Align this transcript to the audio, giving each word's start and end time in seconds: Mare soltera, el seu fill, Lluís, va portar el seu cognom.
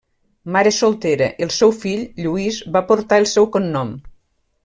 Mare 0.53 0.69
soltera, 0.77 1.27
el 1.47 1.51
seu 1.57 1.75
fill, 1.83 2.01
Lluís, 2.25 2.59
va 2.77 2.83
portar 2.93 3.23
el 3.25 3.31
seu 3.35 3.49
cognom. 3.59 3.93